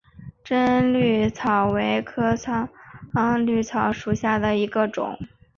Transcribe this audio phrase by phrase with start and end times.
[0.43, 2.35] 滇葎草为桑科
[3.45, 5.15] 葎草属下的一个种。